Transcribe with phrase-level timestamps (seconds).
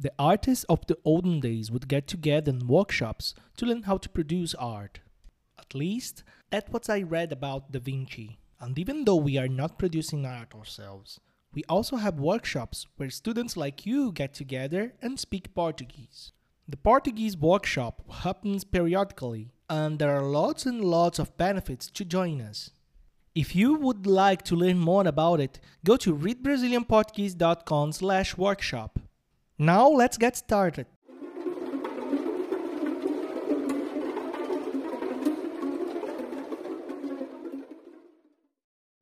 [0.00, 4.08] The artists of the olden days would get together in workshops to learn how to
[4.08, 5.00] produce art.
[5.58, 8.38] At least, that's what I read about Da Vinci.
[8.60, 11.18] And even though we are not producing art ourselves,
[11.52, 16.30] we also have workshops where students like you get together and speak Portuguese.
[16.68, 22.40] The Portuguese workshop happens periodically, and there are lots and lots of benefits to join
[22.40, 22.70] us.
[23.34, 29.00] If you would like to learn more about it, go to readbrazilianportuguese.com slash workshop.
[29.60, 30.86] Now let's get started.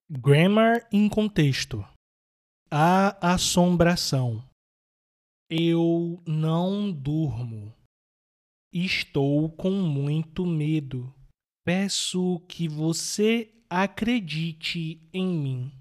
[0.09, 1.85] Grammar em contexto.
[2.71, 4.43] A assombração.
[5.51, 7.75] Eu não durmo.
[8.73, 11.15] Estou com muito medo.
[11.67, 15.73] Peço que você acredite em mim.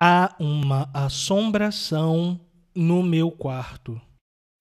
[0.00, 2.40] Há uma assombração
[2.74, 4.00] no meu quarto.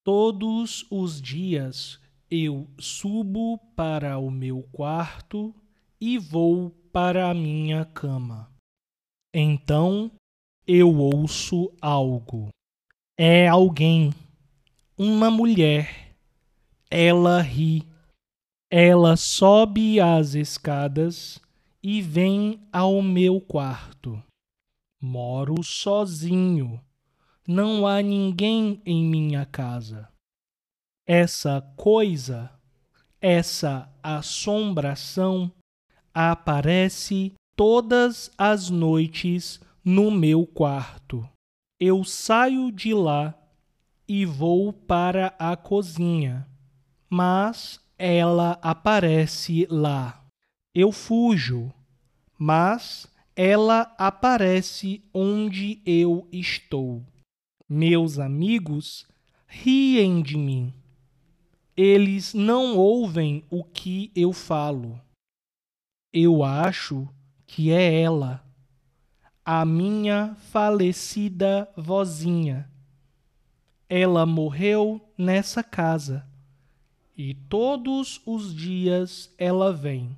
[0.03, 1.99] Todos os dias
[2.29, 5.53] eu subo para o meu quarto
[5.99, 8.51] e vou para a minha cama.
[9.33, 10.11] Então
[10.67, 12.49] eu ouço algo.
[13.17, 14.13] É alguém,
[14.97, 16.15] uma mulher.
[16.89, 17.83] Ela ri.
[18.71, 21.39] Ela sobe as escadas
[21.81, 24.21] e vem ao meu quarto.
[25.01, 26.81] Moro sozinho.
[27.47, 30.07] Não há ninguém em minha casa.
[31.05, 32.49] Essa coisa,
[33.19, 35.51] essa assombração,
[36.13, 41.27] aparece todas as noites no meu quarto.
[41.77, 43.37] Eu saio de lá
[44.07, 46.47] e vou para a cozinha,
[47.09, 50.23] mas ela aparece lá.
[50.73, 51.73] Eu fujo,
[52.39, 53.05] mas
[53.35, 57.03] ela aparece onde eu estou.
[57.75, 59.07] Meus amigos
[59.47, 60.71] riem de mim.
[61.75, 65.01] Eles não ouvem o que eu falo.
[66.13, 67.09] Eu acho
[67.47, 68.45] que é ela,
[69.43, 72.69] a minha falecida vozinha.
[73.89, 76.27] Ela morreu nessa casa
[77.17, 80.15] e todos os dias ela vem.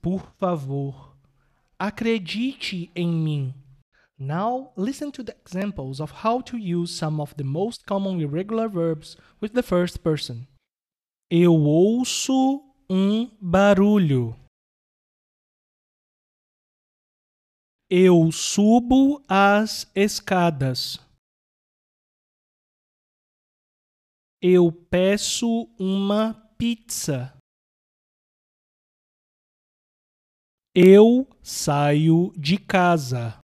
[0.00, 1.14] Por favor,
[1.78, 3.54] acredite em mim.
[4.22, 8.68] Now, listen to the examples of how to use some of the most common irregular
[8.68, 10.46] verbs with the first person.
[11.30, 12.60] Eu ouço
[12.90, 14.36] um barulho.
[17.88, 20.98] Eu subo as escadas.
[24.42, 27.34] Eu peço uma pizza.
[30.74, 33.40] Eu saio de casa.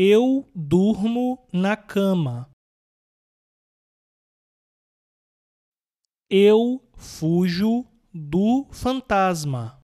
[0.00, 2.48] Eu durmo na cama.
[6.30, 9.80] Eu fujo do fantasma.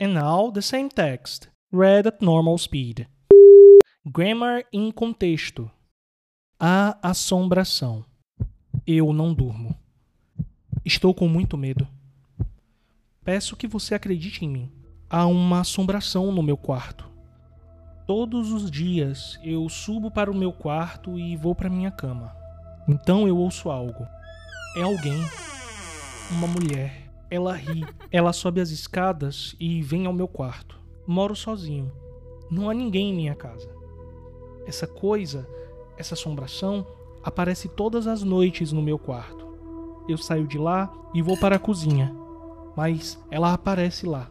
[0.00, 3.06] And now the same text, read at normal speed.
[4.06, 5.70] Grammar em contexto.
[6.58, 8.06] A assombração.
[8.86, 9.78] Eu não durmo.
[10.82, 11.86] Estou com muito medo.
[13.22, 14.77] Peço que você acredite em mim.
[15.10, 17.08] Há uma assombração no meu quarto.
[18.06, 22.34] Todos os dias eu subo para o meu quarto e vou para minha cama.
[22.88, 24.06] Então eu ouço algo.
[24.76, 25.20] É alguém.
[26.30, 27.10] Uma mulher.
[27.30, 27.86] Ela ri.
[28.10, 30.78] Ela sobe as escadas e vem ao meu quarto.
[31.06, 31.92] Moro sozinho.
[32.50, 33.70] Não há ninguém em minha casa.
[34.66, 35.48] Essa coisa,
[35.96, 36.86] essa assombração,
[37.22, 39.48] aparece todas as noites no meu quarto
[40.08, 42.12] eu saio de lá e vou para a cozinha.
[42.74, 44.30] Mas ela aparece lá.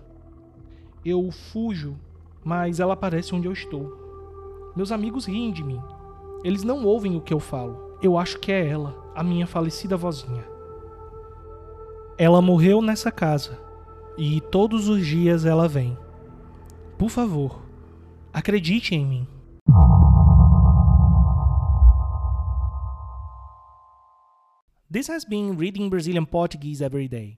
[1.09, 1.95] Eu fujo,
[2.43, 4.73] mas ela aparece onde eu estou.
[4.75, 5.81] Meus amigos riem de mim.
[6.43, 7.97] Eles não ouvem o que eu falo.
[8.01, 10.43] Eu acho que é ela, a minha falecida vozinha.
[12.17, 13.57] Ela morreu nessa casa
[14.17, 15.97] e todos os dias ela vem.
[16.97, 17.61] Por favor,
[18.33, 19.27] acredite em mim.
[24.91, 27.37] This has been Reading Brazilian Portuguese Every Day,